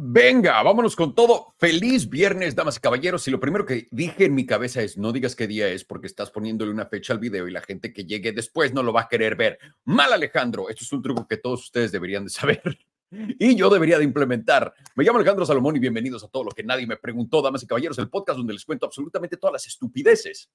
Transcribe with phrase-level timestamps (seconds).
[0.00, 1.54] Venga, vámonos con todo.
[1.58, 3.26] Feliz viernes, damas y caballeros.
[3.26, 6.06] Y lo primero que dije en mi cabeza es, no digas qué día es porque
[6.06, 9.02] estás poniéndole una fecha al video y la gente que llegue después no lo va
[9.02, 9.58] a querer ver.
[9.84, 12.78] Mal Alejandro, esto es un truco que todos ustedes deberían de saber
[13.10, 14.72] y yo debería de implementar.
[14.94, 17.66] Me llamo Alejandro Salomón y bienvenidos a todo lo que nadie me preguntó, damas y
[17.66, 20.48] caballeros, el podcast donde les cuento absolutamente todas las estupideces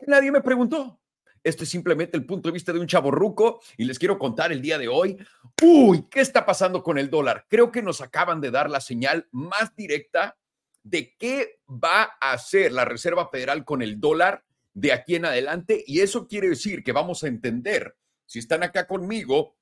[0.00, 0.98] que nadie me preguntó.
[1.42, 4.52] Esto es simplemente el punto de vista de un chavo ruco y les quiero contar
[4.52, 5.16] el día de hoy.
[5.62, 7.46] Uy, ¿qué está pasando con el dólar?
[7.48, 10.36] Creo que nos acaban de dar la señal más directa
[10.82, 15.84] de qué va a hacer la Reserva Federal con el dólar de aquí en adelante
[15.86, 17.96] y eso quiere decir que vamos a entender,
[18.26, 19.56] si están acá conmigo,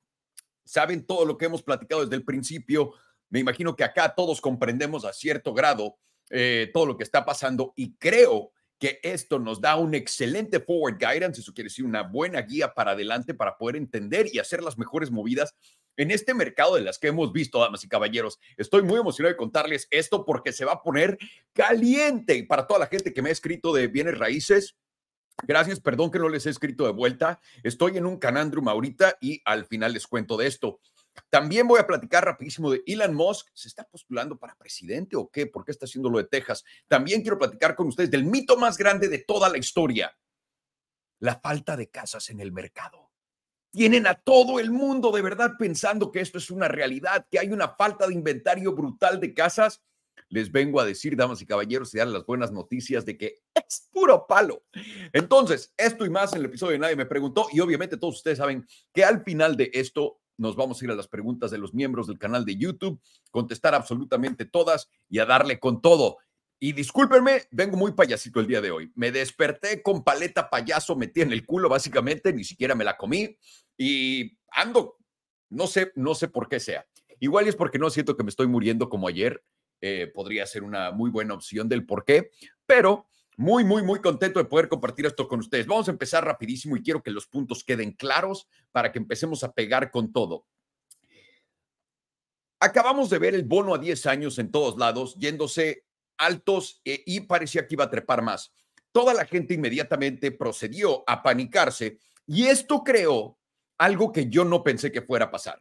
[0.64, 2.92] saben todo lo que hemos platicado desde el principio,
[3.30, 5.98] me imagino que acá todos comprendemos a cierto grado
[6.30, 10.98] eh, todo lo que está pasando y creo que esto nos da un excelente forward
[10.98, 14.76] guidance, eso quiere decir una buena guía para adelante para poder entender y hacer las
[14.76, 15.54] mejores movidas
[15.96, 18.38] en este mercado de las que hemos visto, damas y caballeros.
[18.56, 21.18] Estoy muy emocionado de contarles esto porque se va a poner
[21.52, 24.76] caliente para toda la gente que me ha escrito de bienes raíces.
[25.42, 27.40] Gracias, perdón que no les he escrito de vuelta.
[27.62, 30.80] Estoy en un canandrum ahorita y al final les cuento de esto.
[31.30, 33.48] También voy a platicar rapidísimo de Elon Musk.
[33.54, 35.46] ¿Se está postulando para presidente o qué?
[35.46, 36.64] ¿Por qué está haciendo lo de Texas?
[36.88, 40.16] También quiero platicar con ustedes del mito más grande de toda la historia.
[41.18, 43.10] La falta de casas en el mercado.
[43.70, 47.50] Tienen a todo el mundo de verdad pensando que esto es una realidad, que hay
[47.50, 49.82] una falta de inventario brutal de casas.
[50.28, 53.88] Les vengo a decir, damas y caballeros, y dar las buenas noticias de que es
[53.92, 54.64] puro palo.
[55.12, 58.38] Entonces, esto y más en el episodio de Nadie me preguntó, y obviamente todos ustedes
[58.38, 61.74] saben que al final de esto nos vamos a ir a las preguntas de los
[61.74, 66.18] miembros del canal de YouTube, contestar absolutamente todas y a darle con todo.
[66.58, 68.90] Y discúlpenme, vengo muy payasito el día de hoy.
[68.94, 73.36] Me desperté con paleta payaso metí en el culo, básicamente, ni siquiera me la comí
[73.76, 74.96] y ando,
[75.50, 76.86] no sé, no sé por qué sea.
[77.20, 79.42] Igual es porque no siento que me estoy muriendo como ayer.
[79.82, 82.30] Eh, podría ser una muy buena opción del por qué,
[82.64, 85.66] pero muy, muy, muy contento de poder compartir esto con ustedes.
[85.66, 89.52] Vamos a empezar rapidísimo y quiero que los puntos queden claros para que empecemos a
[89.52, 90.46] pegar con todo.
[92.58, 95.84] Acabamos de ver el bono a 10 años en todos lados, yéndose
[96.16, 98.54] altos eh, y parecía que iba a trepar más.
[98.90, 103.38] Toda la gente inmediatamente procedió a panicarse y esto creó
[103.76, 105.60] algo que yo no pensé que fuera a pasar.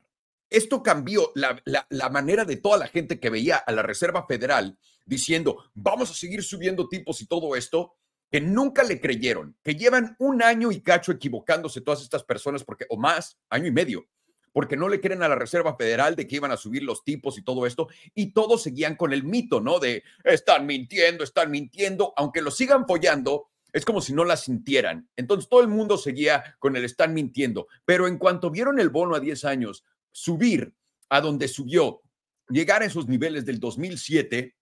[0.50, 4.78] Esto cambió la, la manera de toda la gente que veía a la Reserva Federal
[5.06, 7.96] diciendo, vamos a seguir subiendo tipos y todo esto,
[8.32, 12.86] que nunca le creyeron, que llevan un año y cacho equivocándose todas estas personas, porque,
[12.90, 14.08] o más, año y medio,
[14.52, 17.38] porque no le creen a la Reserva Federal de que iban a subir los tipos
[17.38, 19.80] y todo esto, y todos seguían con el mito, ¿no?
[19.80, 25.10] De están mintiendo, están mintiendo, aunque lo sigan follando, es como si no la sintieran.
[25.18, 29.16] Entonces todo el mundo seguía con el están mintiendo, pero en cuanto vieron el bono
[29.16, 29.84] a 10 años
[30.16, 30.74] subir
[31.10, 32.02] a donde subió,
[32.48, 34.56] llegar a esos niveles del 2007,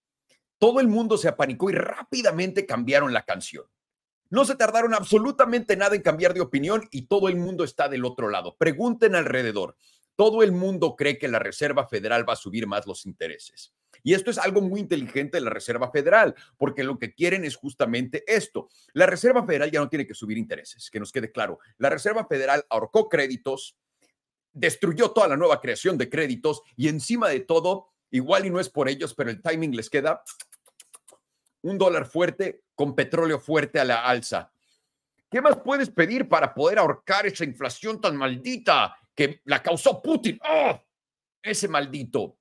[0.58, 3.64] todo el mundo se apanicó y rápidamente cambiaron la canción.
[4.32, 8.04] No se tardaron absolutamente nada en cambiar de opinión y todo el mundo está del
[8.04, 8.56] otro lado.
[8.58, 9.76] Pregunten alrededor.
[10.16, 13.76] Todo el mundo cree que la Reserva Federal va a subir más los intereses.
[14.02, 17.56] Y esto es algo muy inteligente de la Reserva Federal, porque lo que quieren es
[17.56, 18.70] justamente esto.
[18.94, 21.60] La Reserva Federal ya no tiene que subir intereses, que nos quede claro.
[21.78, 23.78] La Reserva Federal ahorcó créditos,
[24.54, 28.70] destruyó toda la nueva creación de créditos y encima de todo, igual y no es
[28.70, 30.24] por ellos, pero el timing les queda
[31.62, 34.52] un dólar fuerte con petróleo fuerte a la alza.
[35.30, 40.40] ¿Qué más puedes pedir para poder ahorcar esa inflación tan maldita que la causó Putin?
[40.48, 40.80] ¡Oh!
[41.42, 42.38] Ese maldito.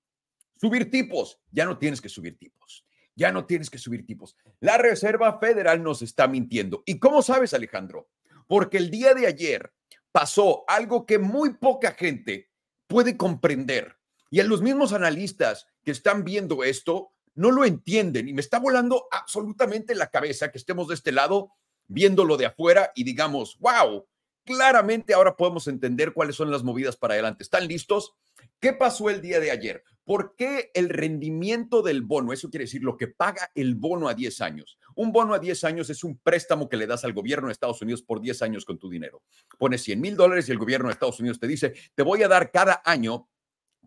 [0.57, 1.41] Subir tipos.
[1.51, 2.85] Ya no tienes que subir tipos.
[3.15, 4.37] Ya no tienes que subir tipos.
[4.61, 6.83] La Reserva Federal nos está mintiendo.
[6.85, 8.11] ¿Y cómo sabes, Alejandro?
[8.47, 9.73] Porque el día de ayer
[10.13, 12.51] pasó algo que muy poca gente
[12.87, 13.97] puede comprender.
[14.31, 18.59] Y a los mismos analistas que están viendo esto no lo entienden y me está
[18.59, 21.53] volando absolutamente la cabeza que estemos de este lado
[21.87, 24.07] viéndolo de afuera y digamos, wow,
[24.45, 27.43] claramente ahora podemos entender cuáles son las movidas para adelante.
[27.43, 28.15] ¿Están listos?
[28.61, 29.85] ¿Qué pasó el día de ayer?
[30.05, 34.15] ¿Por qué el rendimiento del bono, eso quiere decir lo que paga el bono a
[34.15, 34.79] 10 años?
[34.97, 37.81] Un bono a 10 años es un préstamo que le das al gobierno de Estados
[37.83, 39.23] Unidos por 10 años con tu dinero.
[39.59, 42.29] Pones 100 mil dólares y el gobierno de Estados Unidos te dice, te voy a
[42.29, 43.29] dar cada año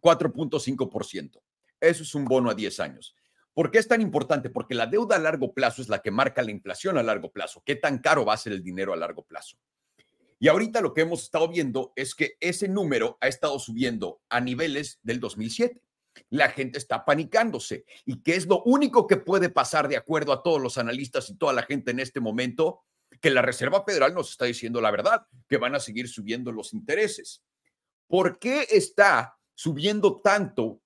[0.02, 1.42] 4.5%.
[1.82, 3.16] Eso es un bono a 10 años.
[3.54, 4.50] ¿Por qué es tan importante?
[4.50, 7.62] Porque la deuda a largo plazo es la que marca la inflación a largo plazo.
[7.66, 9.58] ¿Qué tan caro va a ser el dinero a largo plazo?
[10.46, 14.40] Y ahorita lo que hemos estado viendo es que ese número ha estado subiendo a
[14.40, 15.82] niveles del 2007.
[16.30, 17.84] La gente está panicándose.
[18.06, 21.36] ¿Y qué es lo único que puede pasar de acuerdo a todos los analistas y
[21.36, 22.84] toda la gente en este momento?
[23.20, 26.76] Que la Reserva Federal nos está diciendo la verdad, que van a seguir subiendo los
[26.76, 27.44] intereses.
[28.06, 30.80] ¿Por qué está subiendo tanto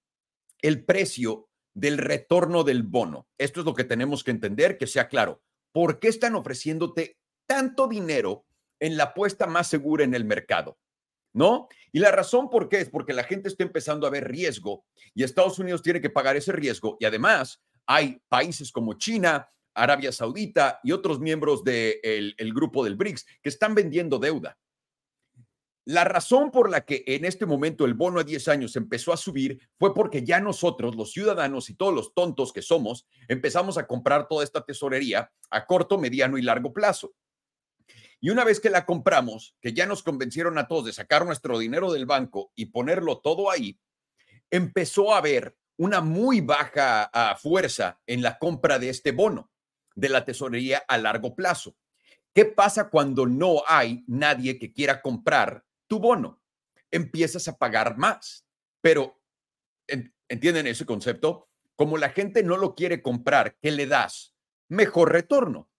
[0.62, 3.28] el precio del retorno del bono.
[3.38, 5.42] Esto es lo que tenemos que entender, que sea claro.
[5.74, 8.46] ¿Por qué están ofreciéndote tanto dinero
[8.80, 10.78] en la apuesta más segura en el mercado?
[11.34, 11.68] ¿No?
[11.92, 15.24] Y la razón por qué es porque la gente está empezando a ver riesgo y
[15.24, 20.80] Estados Unidos tiene que pagar ese riesgo y además hay países como China, Arabia Saudita
[20.84, 24.58] y otros miembros del grupo del BRICS que están vendiendo deuda.
[25.86, 29.18] La razón por la que en este momento el bono a 10 años empezó a
[29.18, 33.88] subir fue porque ya nosotros, los ciudadanos y todos los tontos que somos, empezamos a
[33.88, 37.16] comprar toda esta tesorería a corto, mediano y largo plazo.
[38.20, 41.58] Y una vez que la compramos, que ya nos convencieron a todos de sacar nuestro
[41.58, 43.80] dinero del banco y ponerlo todo ahí,
[44.50, 49.50] empezó a haber una muy baja ah, fuerza en la compra de este bono
[49.96, 51.78] de la tesorería a largo plazo.
[52.34, 56.42] ¿Qué pasa cuando no hay nadie que quiera comprar tu bono,
[56.92, 58.46] empiezas a pagar más.
[58.80, 59.22] Pero,
[60.30, 61.50] ¿entienden ese concepto?
[61.76, 64.36] Como la gente no lo quiere comprar, ¿qué le das?
[64.70, 65.70] Mejor retorno.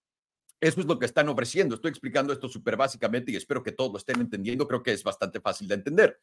[0.61, 1.73] Eso es lo que están ofreciendo.
[1.73, 4.67] Estoy explicando esto súper básicamente y espero que todos lo estén entendiendo.
[4.67, 6.19] Creo que es bastante fácil de entender.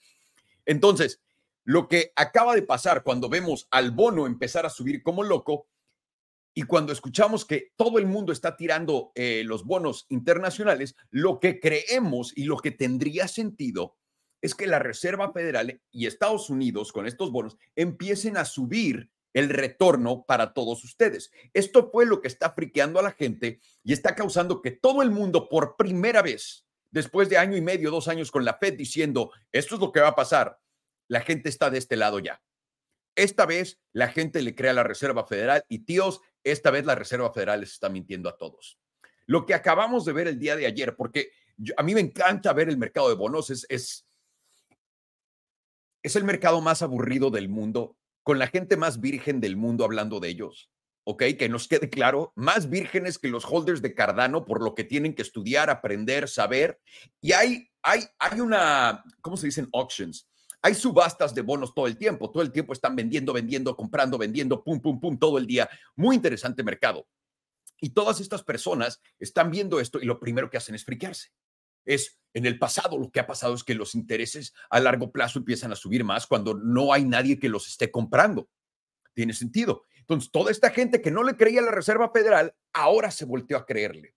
[0.64, 1.20] Entonces,
[1.64, 5.66] lo que acaba de pasar cuando vemos al bono empezar a subir como loco
[6.54, 11.60] y cuando escuchamos que todo el mundo está tirando eh, los bonos internacionales, lo que
[11.60, 13.96] creemos y lo que tendría sentido
[14.40, 19.48] es que la Reserva Federal y Estados Unidos con estos bonos empiecen a subir el
[19.50, 21.30] retorno para todos ustedes.
[21.54, 25.10] Esto fue lo que está friqueando a la gente y está causando que todo el
[25.10, 29.30] mundo por primera vez, después de año y medio, dos años con la Fed diciendo,
[29.52, 30.58] esto es lo que va a pasar,
[31.06, 32.42] la gente está de este lado ya.
[33.14, 36.94] Esta vez la gente le crea a la Reserva Federal y tíos, esta vez la
[36.94, 38.78] Reserva Federal les está mintiendo a todos.
[39.26, 41.30] Lo que acabamos de ver el día de ayer, porque
[41.76, 44.06] a mí me encanta ver el mercado de bonos, es, es,
[46.02, 47.96] es el mercado más aburrido del mundo,
[48.28, 50.68] con la gente más virgen del mundo hablando de ellos.
[51.04, 51.22] ¿ok?
[51.38, 55.14] Que nos quede claro, más vírgenes que los holders de Cardano por lo que tienen
[55.14, 56.78] que estudiar, aprender, saber.
[57.22, 59.70] Y hay, hay, hay una, ¿cómo se dicen?
[59.72, 60.28] Auctions.
[60.60, 64.62] Hay subastas de bonos todo el tiempo, todo el tiempo están vendiendo, vendiendo, comprando, vendiendo,
[64.62, 65.66] pum, pum, pum, todo el día.
[65.96, 67.08] Muy interesante mercado.
[67.80, 71.30] Y todas estas personas están viendo esto y lo primero que hacen es friquearse.
[71.86, 75.38] Es en el pasado lo que ha pasado es que los intereses a largo plazo
[75.38, 78.48] empiezan a subir más cuando no hay nadie que los esté comprando.
[79.12, 79.84] Tiene sentido.
[79.98, 83.56] Entonces, toda esta gente que no le creía a la Reserva Federal ahora se volteó
[83.56, 84.14] a creerle.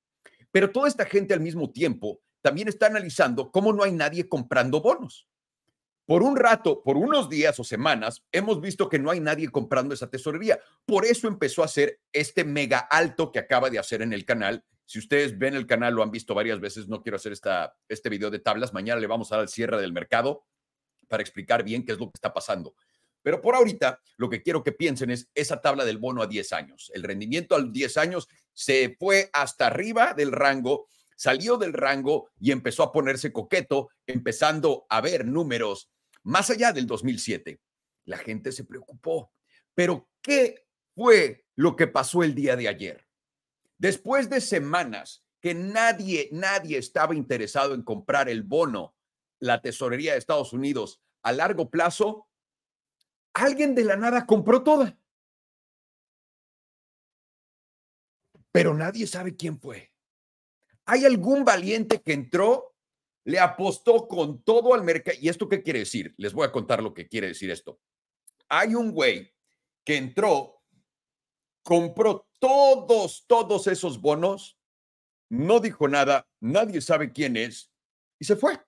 [0.52, 4.82] Pero toda esta gente al mismo tiempo también está analizando cómo no hay nadie comprando
[4.82, 5.28] bonos
[6.12, 9.94] por un rato, por unos días o semanas, hemos visto que no hay nadie comprando
[9.94, 10.60] esa tesorería.
[10.86, 14.66] Por eso empezó a hacer este mega alto que acaba de hacer en el canal.
[14.92, 18.10] Si ustedes ven el canal, lo han visto varias veces, no quiero hacer esta, este
[18.10, 18.74] video de tablas.
[18.74, 20.44] Mañana le vamos a dar el cierre del mercado
[21.08, 22.76] para explicar bien qué es lo que está pasando.
[23.22, 26.52] Pero por ahorita, lo que quiero que piensen es esa tabla del bono a 10
[26.52, 26.92] años.
[26.94, 32.52] El rendimiento a 10 años se fue hasta arriba del rango, salió del rango y
[32.52, 35.90] empezó a ponerse coqueto, empezando a ver números
[36.24, 37.62] más allá del 2007.
[38.04, 39.32] La gente se preocupó.
[39.74, 43.08] Pero, ¿qué fue lo que pasó el día de ayer?
[43.82, 48.96] Después de semanas que nadie, nadie estaba interesado en comprar el bono,
[49.40, 52.28] la tesorería de Estados Unidos a largo plazo,
[53.34, 54.96] alguien de la nada compró toda.
[58.52, 59.92] Pero nadie sabe quién fue.
[60.86, 62.76] ¿Hay algún valiente que entró
[63.24, 65.18] le apostó con todo al mercado.
[65.20, 66.14] ¿Y esto qué quiere decir?
[66.18, 67.80] Les voy a contar lo que quiere decir esto.
[68.48, 69.34] Hay un güey
[69.84, 70.61] que entró,
[71.64, 74.58] compró todos, todos esos bonos,
[75.30, 77.72] no dijo nada, nadie sabe quién es
[78.20, 78.60] y se fue.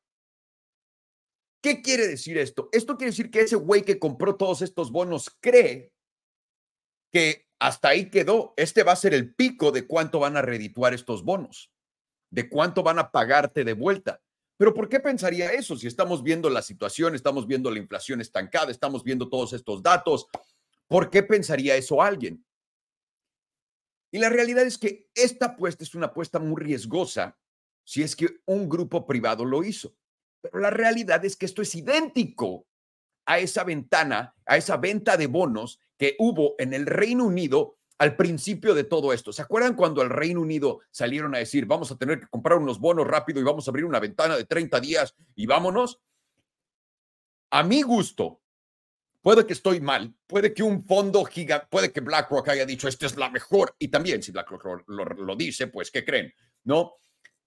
[1.61, 2.69] ¿Qué quiere decir esto?
[2.71, 5.93] Esto quiere decir que ese güey que compró todos estos bonos cree
[7.11, 8.53] que hasta ahí quedó.
[8.57, 11.71] Este va a ser el pico de cuánto van a redituar estos bonos,
[12.29, 14.21] de cuánto van a pagarte de vuelta.
[14.57, 18.71] Pero ¿por qué pensaría eso si estamos viendo la situación, estamos viendo la inflación estancada,
[18.71, 20.27] estamos viendo todos estos datos?
[20.87, 22.45] ¿Por qué pensaría eso alguien?
[24.13, 27.35] Y la realidad es que esta apuesta es una apuesta muy riesgosa
[27.83, 29.95] si es que un grupo privado lo hizo.
[30.39, 32.67] Pero la realidad es que esto es idéntico
[33.25, 38.15] a esa ventana, a esa venta de bonos que hubo en el Reino Unido al
[38.15, 39.33] principio de todo esto.
[39.33, 42.79] ¿Se acuerdan cuando al Reino Unido salieron a decir, vamos a tener que comprar unos
[42.79, 46.03] bonos rápido y vamos a abrir una ventana de 30 días y vámonos?
[47.49, 48.42] A mi gusto,
[49.23, 53.07] puede que estoy mal, puede que un fondo gigante, puede que BlackRock haya dicho, esta
[53.07, 56.31] es la mejor, y también si BlackRock lo, dice, pues, ¿qué creen?
[56.65, 56.97] ¿No?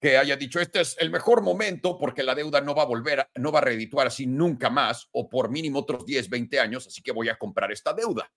[0.01, 3.29] Que haya dicho, este es el mejor momento porque la deuda no va a volver,
[3.37, 7.03] no va a reedituar así nunca más o por mínimo otros 10, 20 años, así
[7.03, 8.29] que voy a comprar esta deuda.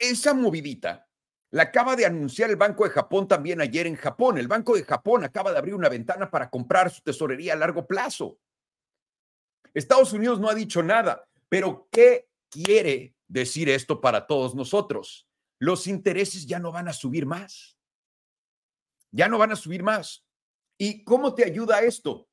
[0.00, 1.06] esa movidita
[1.52, 4.38] la acaba de anunciar el Banco de Japón también ayer en Japón.
[4.38, 7.86] El Banco de Japón acaba de abrir una ventana para comprar su tesorería a largo
[7.86, 8.38] plazo.
[9.74, 15.28] Estados Unidos no ha dicho nada, pero ¿qué quiere decir esto para todos nosotros?
[15.58, 17.78] Los intereses ya no van a subir más.
[19.12, 20.24] Ya no van a subir más.
[20.78, 22.28] ¿Y cómo te ayuda esto?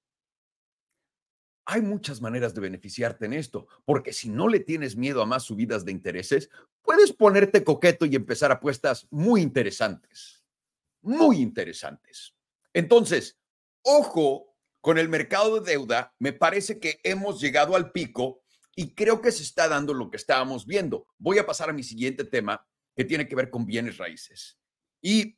[1.66, 5.44] Hay muchas maneras de beneficiarte en esto, porque si no le tienes miedo a más
[5.44, 6.50] subidas de intereses,
[6.82, 10.46] puedes ponerte coqueto y empezar apuestas muy interesantes,
[11.02, 12.34] muy interesantes.
[12.74, 13.38] Entonces,
[13.82, 14.47] ojo
[14.88, 18.42] con el mercado de deuda, me parece que hemos llegado al pico
[18.74, 21.08] y creo que se está dando lo que estábamos viendo.
[21.18, 22.66] Voy a pasar a mi siguiente tema
[22.96, 24.58] que tiene que ver con bienes raíces.
[25.02, 25.36] Y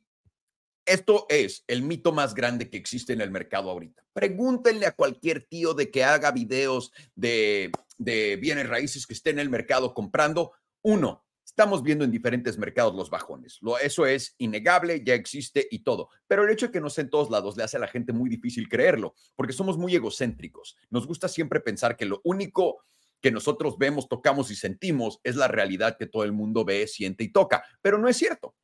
[0.86, 4.04] esto es el mito más grande que existe en el mercado ahorita.
[4.12, 9.40] Pregúntenle a cualquier tío de que haga videos de, de bienes raíces que esté en
[9.40, 10.52] el mercado comprando.
[10.80, 13.58] Uno, Estamos viendo en diferentes mercados los bajones.
[13.60, 16.08] Lo, eso es innegable, ya existe y todo.
[16.28, 18.12] Pero el hecho de que no sea en todos lados le hace a la gente
[18.12, 20.76] muy difícil creerlo, porque somos muy egocéntricos.
[20.90, 22.84] Nos gusta siempre pensar que lo único
[23.20, 27.24] que nosotros vemos, tocamos y sentimos es la realidad que todo el mundo ve, siente
[27.24, 27.64] y toca.
[27.82, 28.54] Pero no es cierto.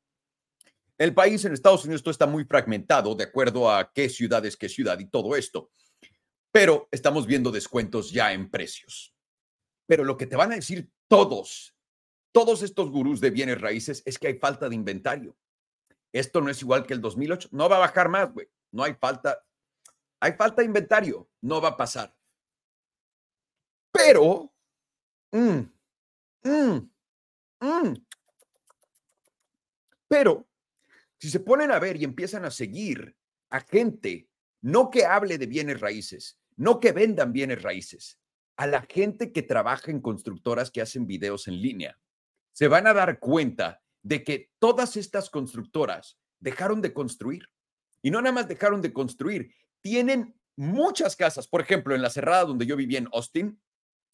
[0.97, 4.57] El país en Estados Unidos todo está muy fragmentado de acuerdo a qué ciudad es
[4.57, 5.71] qué ciudad y todo esto.
[6.53, 9.13] Pero estamos viendo descuentos ya en precios.
[9.87, 11.76] Pero lo que te van a decir todos
[12.37, 15.35] todos estos gurús de bienes raíces es que hay falta de inventario.
[16.13, 17.49] Esto no es igual que el 2008.
[17.51, 18.47] No va a bajar más, güey.
[18.73, 19.43] No hay falta.
[20.21, 21.31] Hay falta de inventario.
[21.41, 22.15] No va a pasar.
[23.91, 24.53] Pero,
[25.33, 25.61] mm,
[26.43, 26.91] mm,
[27.61, 28.07] mm.
[30.07, 30.47] pero,
[31.19, 33.17] si se ponen a ver y empiezan a seguir
[33.49, 34.29] a gente,
[34.61, 38.21] no que hable de bienes raíces, no que vendan bienes raíces,
[38.59, 41.99] a la gente que trabaja en constructoras que hacen videos en línea,
[42.57, 47.51] se van a dar cuenta de que todas estas constructoras dejaron de construir.
[48.01, 51.47] Y no nada más dejaron de construir, tienen muchas casas.
[51.49, 53.61] Por ejemplo, en la cerrada donde yo vivía en Austin,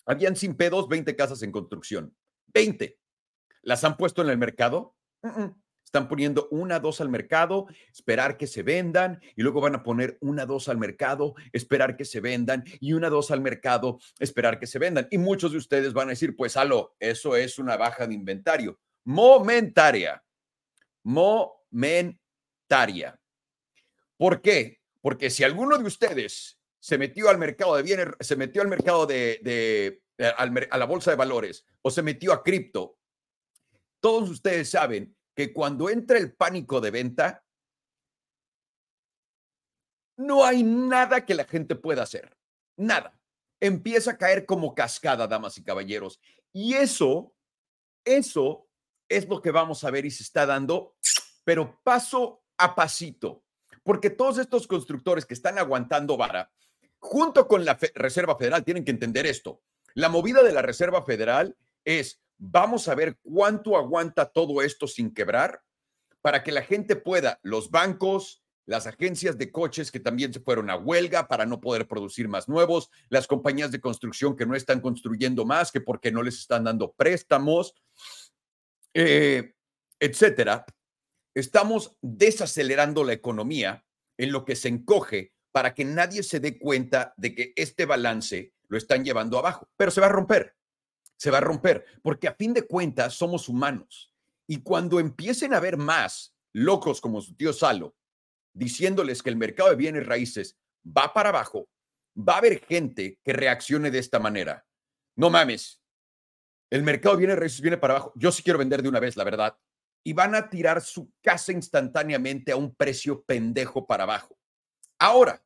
[0.07, 2.17] habían sin pedos 20 casas en construcción.
[2.49, 2.99] 20.
[3.63, 4.97] ¿Las han puesto en el mercado?
[5.93, 10.17] Están poniendo una, dos al mercado, esperar que se vendan y luego van a poner
[10.23, 14.67] una, dos al mercado, esperar que se vendan y una, dos al mercado, esperar que
[14.67, 15.07] se vendan.
[15.11, 18.81] Y muchos de ustedes van a decir, pues, aló, eso es una baja de inventario.
[19.05, 20.25] Momentaria.
[21.03, 21.61] Momentaria.
[24.17, 24.81] ¿Por qué?
[25.03, 29.05] Porque si alguno de ustedes se metió al mercado de bienes, se metió al mercado
[29.05, 30.01] de, eh,
[30.39, 32.97] a la bolsa de valores o se metió a cripto,
[34.01, 37.45] todos ustedes saben que cuando entra el pánico de venta,
[40.17, 42.37] no hay nada que la gente pueda hacer.
[42.77, 43.19] Nada.
[43.61, 46.21] Empieza a caer como cascada, damas y caballeros.
[46.53, 47.35] Y eso,
[48.05, 48.69] eso
[49.09, 50.97] es lo que vamos a ver y se está dando,
[51.45, 53.45] pero paso a pasito.
[53.83, 56.53] Porque todos estos constructores que están aguantando vara,
[56.99, 59.63] junto con la Reserva Federal, tienen que entender esto.
[59.95, 65.15] La movida de la Reserva Federal es Vamos a ver cuánto aguanta todo esto sin
[65.15, 65.63] quebrar
[66.23, 70.69] para que la gente pueda, los bancos, las agencias de coches que también se fueron
[70.69, 74.81] a huelga para no poder producir más nuevos, las compañías de construcción que no están
[74.81, 77.77] construyendo más, que porque no les están dando préstamos,
[78.93, 79.55] eh,
[80.01, 80.67] etcétera.
[81.37, 83.85] Estamos desacelerando la economía
[84.19, 88.53] en lo que se encoge para que nadie se dé cuenta de que este balance
[88.67, 90.57] lo están llevando abajo, pero se va a romper
[91.23, 94.13] se va a romper, porque a fin de cuentas somos humanos.
[94.45, 97.95] Y cuando empiecen a ver más locos como su tío Salo,
[98.53, 101.69] diciéndoles que el mercado de bienes raíces va para abajo,
[102.19, 104.67] va a haber gente que reaccione de esta manera.
[105.15, 105.81] No mames,
[106.71, 108.13] el mercado de bienes raíces viene para abajo.
[108.17, 109.57] Yo sí quiero vender de una vez, la verdad.
[110.03, 114.37] Y van a tirar su casa instantáneamente a un precio pendejo para abajo.
[114.99, 115.41] Ahora,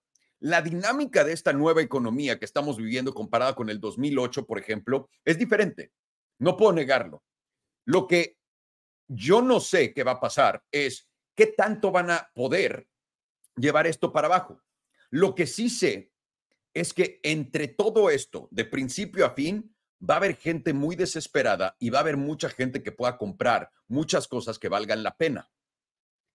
[0.47, 5.11] la dinámica de esta nueva economía que estamos viviendo comparada con el 2008, por ejemplo,
[5.25, 5.91] es diferente.
[6.39, 7.25] No puedo negarlo.
[7.85, 8.39] Lo que
[9.09, 12.87] yo no sé qué va a pasar es qué tanto van a poder
[13.57, 14.63] llevar esto para abajo.
[15.11, 16.13] Lo que sí sé
[16.73, 21.75] es que entre todo esto, de principio a fin, va a haber gente muy desesperada
[21.81, 25.51] y va a haber mucha gente que pueda comprar muchas cosas que valgan la pena.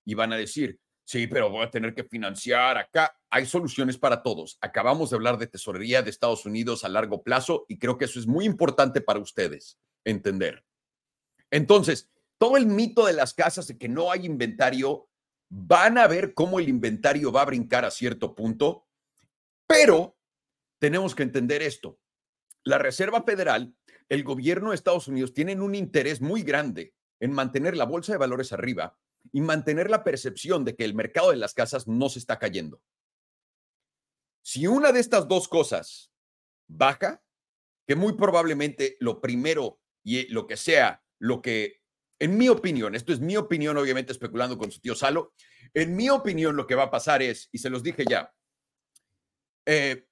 [0.03, 3.13] Y van a decir, Sí, pero voy a tener que financiar acá.
[3.29, 4.57] Hay soluciones para todos.
[4.61, 8.17] Acabamos de hablar de tesorería de Estados Unidos a largo plazo y creo que eso
[8.17, 10.63] es muy importante para ustedes entender.
[11.49, 15.09] Entonces, todo el mito de las casas de que no hay inventario,
[15.49, 18.87] van a ver cómo el inventario va a brincar a cierto punto,
[19.67, 20.15] pero
[20.79, 21.99] tenemos que entender esto.
[22.63, 23.75] La Reserva Federal,
[24.07, 28.17] el gobierno de Estados Unidos tienen un interés muy grande en mantener la bolsa de
[28.17, 28.97] valores arriba
[29.31, 32.81] y mantener la percepción de que el mercado de las casas no se está cayendo.
[34.43, 36.11] Si una de estas dos cosas
[36.67, 37.21] baja,
[37.87, 41.81] que muy probablemente lo primero y lo que sea, lo que,
[42.19, 45.33] en mi opinión, esto es mi opinión, obviamente especulando con su tío Salo,
[45.73, 48.33] en mi opinión lo que va a pasar es, y se los dije ya,
[49.65, 50.07] eh,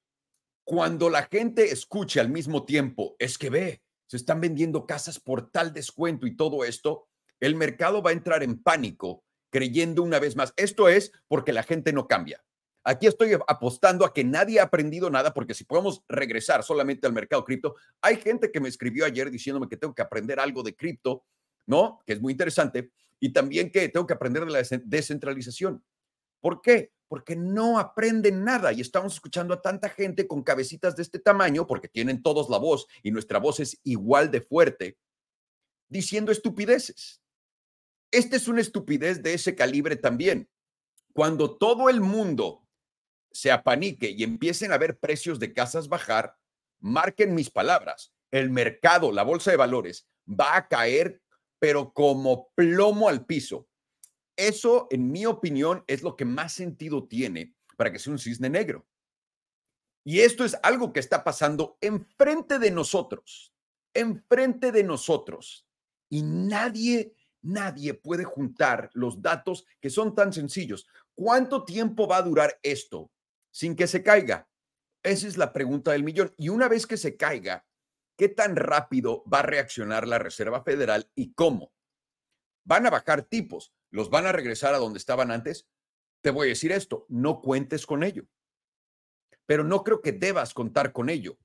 [0.64, 5.50] cuando la gente escuche al mismo tiempo, es que ve, se están vendiendo casas por
[5.50, 7.09] tal descuento y todo esto,
[7.40, 10.54] el mercado va a entrar en pánico creyendo una vez más.
[10.58, 12.44] Esto es porque la gente no cambia.
[12.84, 17.14] Aquí estoy apostando a que nadie ha aprendido nada, porque si podemos regresar solamente al
[17.14, 20.76] mercado cripto, hay gente que me escribió ayer diciéndome que tengo que aprender algo de
[20.76, 21.26] cripto,
[21.66, 22.00] ¿no?
[22.06, 25.84] Que es muy interesante, y también que tengo que aprender de la descentralización.
[26.40, 26.94] ¿Por qué?
[27.10, 31.68] Porque no aprenden nada y estamos escuchando a tanta gente con cabecitas de este tamaño,
[31.68, 34.98] porque tienen todos la voz y nuestra voz es igual de fuerte,
[35.90, 37.22] diciendo estupideces.
[38.12, 40.50] Esta es una estupidez de ese calibre también.
[41.14, 42.68] Cuando todo el mundo
[43.32, 46.38] se apanique y empiecen a ver precios de casas bajar,
[46.80, 51.22] marquen mis palabras, el mercado, la bolsa de valores va a caer,
[51.60, 53.68] pero como plomo al piso.
[54.36, 58.50] Eso, en mi opinión, es lo que más sentido tiene para que sea un cisne
[58.50, 58.88] negro.
[60.06, 63.54] Y esto es algo que está pasando enfrente de nosotros,
[63.94, 65.68] enfrente de nosotros.
[66.10, 70.88] Y nadie, nadie puede juntar los datos que son tan sencillos.
[71.16, 73.12] ¿Cuánto tiempo va a durar esto
[73.52, 74.50] sin que se caiga?
[75.04, 76.34] Esa es la pregunta del millón.
[76.38, 77.66] Y una vez que se caiga,
[78.18, 81.74] ¿qué tan rápido va a reaccionar la Reserva Federal y cómo?
[82.66, 85.68] Van a bajar tipos, los van a regresar a donde estaban antes.
[86.22, 88.28] Te voy a decir esto, no cuentes con ello.
[89.46, 91.38] Pero no creo que debas contar con ello.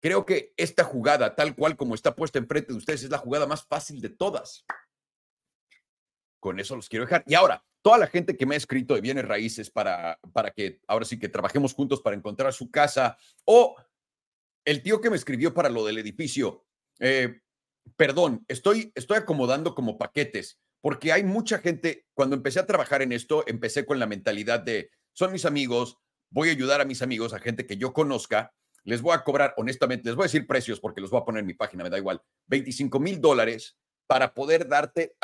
[0.00, 3.46] Creo que esta jugada, tal cual como está puesta enfrente de ustedes, es la jugada
[3.46, 4.64] más fácil de todas.
[6.40, 7.22] Con eso los quiero dejar.
[7.26, 10.80] Y ahora, toda la gente que me ha escrito de bienes raíces para, para que
[10.88, 13.76] ahora sí que trabajemos juntos para encontrar su casa o
[14.64, 16.64] el tío que me escribió para lo del edificio.
[16.98, 17.40] Eh,
[17.96, 23.12] perdón, estoy, estoy acomodando como paquetes porque hay mucha gente, cuando empecé a trabajar en
[23.12, 25.98] esto, empecé con la mentalidad de, son mis amigos,
[26.30, 29.52] voy a ayudar a mis amigos, a gente que yo conozca, les voy a cobrar,
[29.58, 31.90] honestamente, les voy a decir precios porque los voy a poner en mi página, me
[31.90, 33.76] da igual, 25 mil dólares
[34.10, 35.16] para poder darte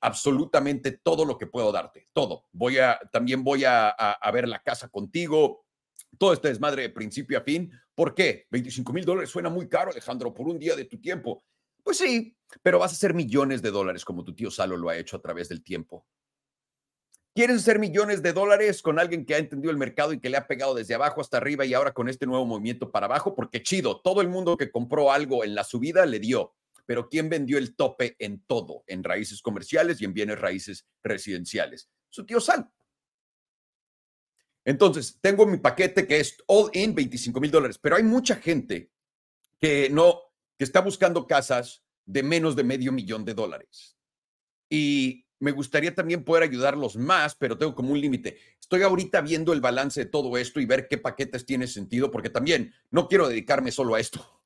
[0.00, 2.44] absolutamente todo lo que puedo darte, todo.
[2.52, 3.96] Voy a, también voy a,
[4.32, 5.64] ver la casa contigo,
[6.16, 7.68] todo este desmadre de principio a fin.
[7.96, 8.46] ¿Por qué?
[8.52, 11.42] 25 mil dólares suena muy caro, Alejandro, por un día de tu tiempo.
[11.82, 14.96] Pues sí, pero vas a hacer millones de dólares como tu tío Salo lo ha
[14.96, 16.06] hecho a través del tiempo.
[17.34, 20.36] ¿Quieres hacer millones de dólares con alguien que ha entendido el mercado y que le
[20.36, 23.34] ha pegado desde abajo hasta arriba y ahora con este nuevo movimiento para abajo?
[23.34, 26.54] Porque chido, todo el mundo que compró algo en la subida le dio
[26.88, 28.82] pero ¿quién vendió el tope en todo?
[28.86, 31.90] En raíces comerciales y en bienes raíces residenciales.
[32.08, 32.72] Su tío Sal.
[34.64, 38.90] Entonces, tengo mi paquete que es all in 25 mil dólares, pero hay mucha gente
[39.58, 40.18] que no,
[40.56, 43.98] que está buscando casas de menos de medio millón de dólares.
[44.70, 48.38] Y me gustaría también poder ayudarlos más, pero tengo como un límite.
[48.58, 52.30] Estoy ahorita viendo el balance de todo esto y ver qué paquetes tiene sentido, porque
[52.30, 54.37] también no quiero dedicarme solo a esto.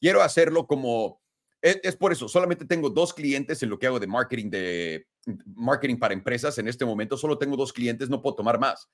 [0.00, 1.20] Quiero hacerlo como,
[1.60, 5.06] es, por eso, solamente tengo dos clientes en lo que hago de marketing, de
[5.54, 8.88] marketing para empresas en este momento, solo tengo dos clientes, no puedo tomar más,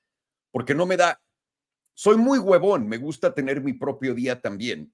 [0.50, 1.20] porque no me da,
[1.94, 4.92] soy muy huevón, me gusta tener mi propio día también,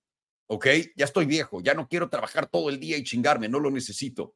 [0.48, 0.66] ¿ok?
[0.96, 4.34] Ya estoy viejo, ya no quiero trabajar todo el día y chingarme, no lo necesito.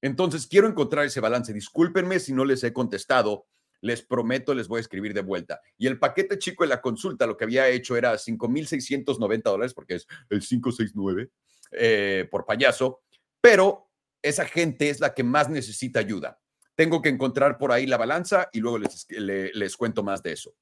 [0.00, 1.52] Entonces, quiero encontrar ese balance.
[1.52, 3.46] Discúlpenme si no les he contestado
[3.80, 5.60] les prometo, les voy a escribir de vuelta.
[5.76, 9.96] Y el paquete chico de la consulta, lo que había hecho era 5.690 dólares, porque
[9.96, 11.30] es el 569
[11.72, 13.02] eh, por payaso,
[13.40, 13.90] pero
[14.22, 16.40] esa gente es la que más necesita ayuda.
[16.74, 20.54] Tengo que encontrar por ahí la balanza y luego les, les cuento más de eso.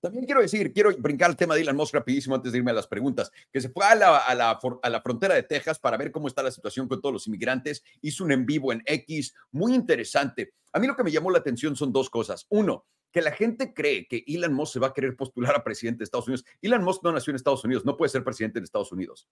[0.00, 2.74] También quiero decir, quiero brincar el tema de Elon Musk rapidísimo antes de irme a
[2.74, 5.96] las preguntas, que se fue a la, a la, a la frontera de Texas para
[5.96, 9.34] ver cómo está la situación con todos los inmigrantes, hizo un en vivo en X,
[9.50, 10.54] muy interesante.
[10.72, 12.46] A mí lo que me llamó la atención son dos cosas.
[12.50, 15.98] Uno, que la gente cree que Elon Musk se va a querer postular a presidente
[15.98, 16.44] de Estados Unidos.
[16.62, 19.28] Elon Musk no nació en Estados Unidos, no puede ser presidente de Estados Unidos.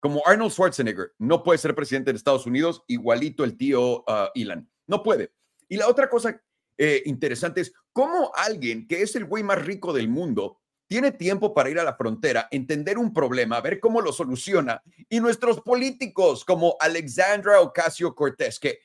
[0.00, 4.68] Como Arnold Schwarzenegger no puede ser presidente de Estados Unidos, igualito el tío uh, Elon.
[4.86, 5.32] No puede.
[5.68, 6.40] Y la otra cosa
[6.78, 11.54] eh, interesante es cómo alguien que es el güey más rico del mundo tiene tiempo
[11.54, 14.82] para ir a la frontera, entender un problema, ver cómo lo soluciona.
[15.08, 18.80] Y nuestros políticos como Alexandra Ocasio Cortés, que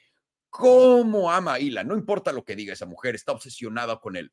[0.49, 4.31] cómo ama a Ila, no importa lo que diga esa mujer, está obsesionada con él.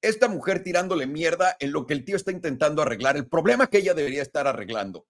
[0.00, 3.78] Esta mujer tirándole mierda en lo que el tío está intentando arreglar, el problema que
[3.78, 5.06] ella debería estar arreglando.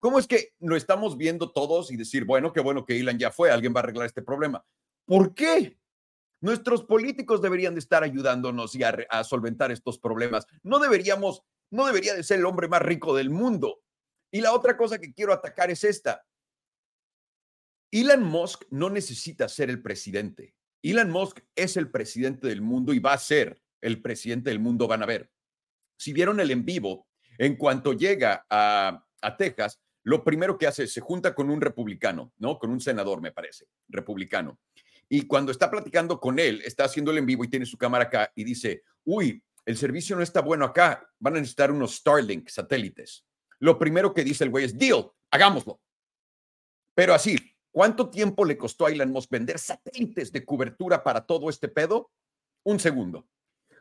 [0.00, 3.30] ¿Cómo es que lo estamos viendo todos y decir, bueno, qué bueno que Elon ya
[3.30, 4.66] fue, alguien va a arreglar este problema?
[5.04, 5.78] ¿Por qué?
[6.40, 10.46] Nuestros políticos deberían de estar ayudándonos y a, solventar estos problemas.
[10.62, 13.82] No deberíamos, no debería de ser el hombre más rico del mundo.
[14.30, 16.24] Y la otra cosa que quiero atacar es esta.
[17.90, 20.54] Elon Musk no necesita ser el presidente.
[20.82, 24.86] Elon Musk es el presidente del mundo y va a ser el presidente del mundo,
[24.86, 25.30] van a ver.
[25.98, 30.84] Si vieron el en vivo, en cuanto llega a, a Texas, lo primero que hace
[30.84, 32.58] es se junta con un republicano, ¿no?
[32.58, 34.60] Con un senador, me parece, republicano.
[35.08, 38.32] Y cuando está platicando con él, está haciéndolo en vivo y tiene su cámara acá
[38.34, 43.24] y dice, uy, el servicio no está bueno acá, van a necesitar unos Starlink satélites.
[43.58, 45.80] Lo primero que dice el güey es, deal, hagámoslo.
[46.94, 47.36] Pero así,
[47.70, 52.10] ¿cuánto tiempo le costó a Elon Musk vender satélites de cobertura para todo este pedo?
[52.64, 53.28] Un segundo.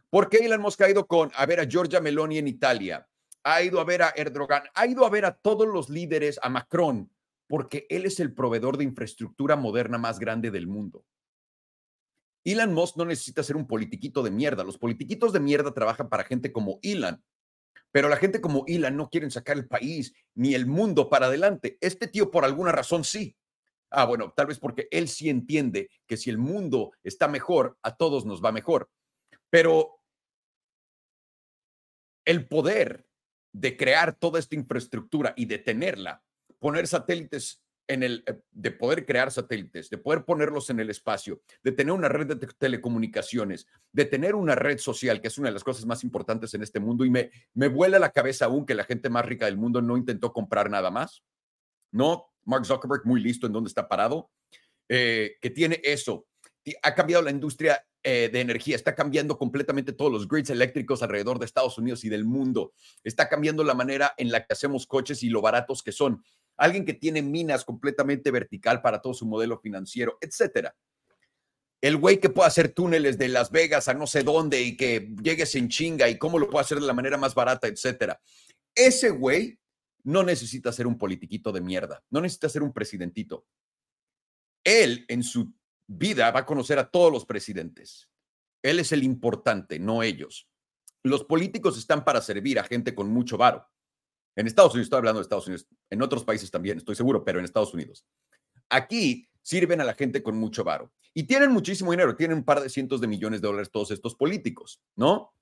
[0.10, 3.08] ¿Por qué Elon Musk ha ido con, a ver a Giorgia Meloni en Italia?
[3.46, 6.50] ha ido a ver a Erdogan, ha ido a ver a todos los líderes, a
[6.50, 7.12] Macron,
[7.48, 11.06] porque él es el proveedor de infraestructura moderna más grande del mundo.
[12.46, 14.64] Elon Musk no necesita ser un politiquito de mierda.
[14.64, 17.22] Los politiquitos de mierda trabajan para gente como Elon,
[17.92, 21.78] pero la gente como Elon no quieren sacar el país ni el mundo para adelante.
[21.82, 23.36] Este tío por alguna razón sí.
[23.90, 27.96] Ah, bueno, tal vez porque él sí entiende que si el mundo está mejor, a
[27.96, 28.90] todos nos va mejor.
[29.50, 30.02] Pero
[32.26, 33.08] el poder
[33.54, 36.24] de crear toda esta infraestructura y de tenerla,
[36.60, 41.42] poner satélites en el, eh, de poder crear satélites, de poder ponerlos en el espacio,
[41.64, 45.54] de tener una red de telecomunicaciones, de tener una red social, que es una de
[45.54, 48.76] las cosas más importantes en este mundo, y me, me vuela la cabeza aún que
[48.76, 51.24] la gente más rica del mundo no intentó comprar nada más.
[51.92, 54.32] No, Mark Zuckerberg, muy listo en dónde está parado,
[54.90, 56.28] eh, que tiene eso.
[56.82, 61.40] Ha cambiado la industria eh, de energía, está cambiando completamente todos los grids eléctricos alrededor
[61.40, 62.74] de Estados Unidos y del mundo.
[63.04, 66.24] Está cambiando la manera en la que hacemos coches y lo baratos que son.
[66.58, 70.76] Alguien que tiene minas completamente vertical para todo su modelo financiero, etcétera.
[71.82, 75.14] El güey que puede hacer túneles de Las Vegas a no sé dónde y que
[75.22, 78.20] llegues en chinga y cómo lo puede hacer de la manera más barata, etcétera.
[78.74, 79.60] Ese güey
[80.04, 83.46] no necesita ser un politiquito de mierda, no necesita ser un presidentito.
[84.64, 85.54] Él en su
[85.88, 88.10] vida va a conocer a todos los presidentes.
[88.64, 90.48] Él es el importante, no ellos.
[91.04, 93.68] Los políticos están para servir a gente con mucho varo.
[94.36, 97.40] En Estados Unidos, estoy hablando de Estados Unidos, en otros países también, estoy seguro, pero
[97.40, 98.06] en Estados Unidos.
[98.70, 102.62] Aquí sirven a la gente con mucho varo y tienen muchísimo dinero, tienen un par
[102.62, 105.34] de cientos de millones de dólares todos estos políticos, ¿no?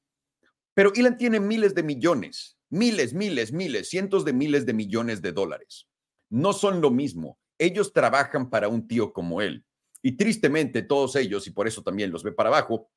[0.73, 5.32] Pero Elon tiene miles de millones, miles, miles, miles, cientos de miles de millones de
[5.32, 5.88] dólares.
[6.29, 7.38] No son lo mismo.
[7.60, 9.63] Ellos trabajan para un tío como él.
[10.01, 12.89] Y tristemente todos ellos, y por eso también los ve para abajo,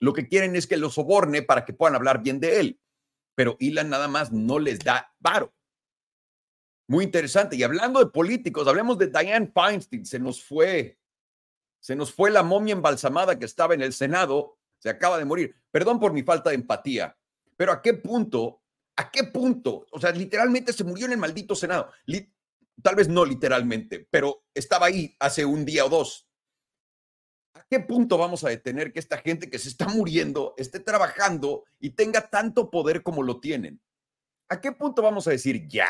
[0.00, 2.80] lo que quieren es que los soborne para que puedan hablar bien de él.
[3.36, 5.54] Pero Ilan nada más no les da varo.
[6.88, 7.54] Muy interesante.
[7.54, 10.04] Y hablando de políticos, hablemos de Diane Feinstein.
[10.04, 10.98] Se nos fue,
[11.78, 14.58] se nos fue la momia embalsamada que estaba en el Senado.
[14.78, 15.54] Se acaba de morir.
[15.70, 17.16] Perdón por mi falta de empatía,
[17.56, 18.62] pero ¿a qué punto?
[18.96, 19.86] ¿A qué punto?
[19.90, 21.90] O sea, literalmente se murió en el maldito Senado.
[22.82, 26.25] Tal vez no literalmente, pero estaba ahí hace un día o dos.
[27.56, 31.64] ¿A qué punto vamos a detener que esta gente que se está muriendo esté trabajando
[31.80, 33.80] y tenga tanto poder como lo tienen?
[34.50, 35.88] ¿A qué punto vamos a decir ya?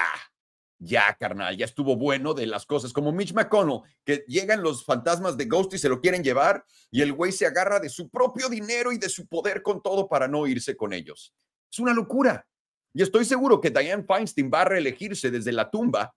[0.78, 5.36] Ya, carnal, ya estuvo bueno de las cosas, como Mitch McConnell, que llegan los fantasmas
[5.36, 8.48] de Ghost y se lo quieren llevar, y el güey se agarra de su propio
[8.48, 11.34] dinero y de su poder con todo para no irse con ellos.
[11.72, 12.46] Es una locura.
[12.92, 16.14] Y estoy seguro que Diane Feinstein va a reelegirse desde la tumba,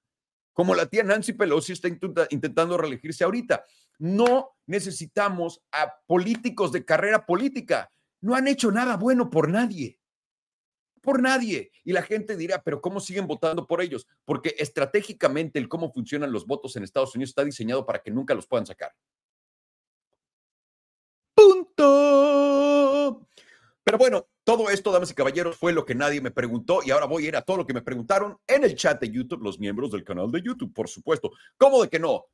[0.53, 3.65] como la tía Nancy Pelosi está intentando reelegirse ahorita.
[3.99, 7.91] No necesitamos a políticos de carrera política.
[8.21, 9.99] No han hecho nada bueno por nadie.
[11.01, 11.71] Por nadie.
[11.83, 14.07] Y la gente dirá, pero ¿cómo siguen votando por ellos?
[14.25, 18.33] Porque estratégicamente el cómo funcionan los votos en Estados Unidos está diseñado para que nunca
[18.33, 18.93] los puedan sacar.
[21.33, 23.27] Punto.
[23.83, 27.05] Pero bueno, todo esto, damas y caballeros, fue lo que nadie me preguntó y ahora
[27.05, 29.59] voy a ir a todo lo que me preguntaron en el chat de YouTube, los
[29.59, 31.31] miembros del canal de YouTube, por supuesto.
[31.57, 32.25] ¿Cómo de que no?